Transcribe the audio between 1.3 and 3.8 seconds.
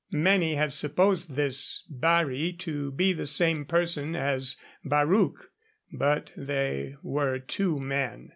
this Barri to be the same